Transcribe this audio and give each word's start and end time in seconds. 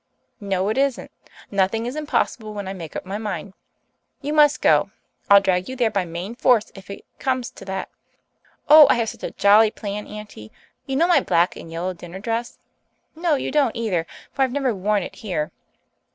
"No, 0.39 0.67
it 0.69 0.79
isn't. 0.79 1.11
Nothing 1.51 1.85
is 1.85 1.95
impossible 1.95 2.55
when 2.55 2.67
I 2.67 2.73
make 2.73 2.95
up 2.95 3.05
my 3.05 3.19
mind. 3.19 3.53
You 4.19 4.33
must 4.33 4.59
go. 4.59 4.89
I'll 5.29 5.41
drag 5.41 5.69
you 5.69 5.75
there 5.75 5.91
by 5.91 6.05
main 6.05 6.33
force 6.33 6.71
if 6.73 6.89
it 6.89 7.05
comes 7.19 7.51
to 7.51 7.65
that. 7.65 7.87
Oh, 8.67 8.87
I 8.89 8.95
have 8.95 9.09
such 9.09 9.21
a 9.21 9.29
jolly 9.29 9.69
plan, 9.69 10.07
Auntie. 10.07 10.51
You 10.87 10.95
know 10.95 11.07
my 11.07 11.19
black 11.19 11.55
and 11.55 11.71
yellow 11.71 11.93
dinner 11.93 12.17
dress 12.19 12.57
no, 13.15 13.35
you 13.35 13.51
don't 13.51 13.75
either, 13.75 14.07
for 14.33 14.41
I've 14.41 14.51
never 14.51 14.73
worn 14.73 15.03
it 15.03 15.17
here. 15.17 15.51